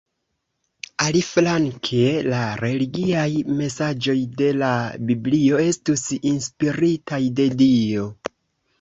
Aliflanke, 1.03 1.99
la 2.31 2.39
religiaj 2.63 3.27
mesaĝoj 3.61 4.17
de 4.43 4.51
la 4.65 4.73
Biblio 5.13 5.63
estus 5.69 6.11
inspiritaj 6.35 7.25
de 7.41 7.51
Dio. 7.65 8.15